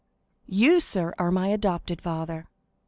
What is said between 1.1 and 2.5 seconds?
are my adopted father.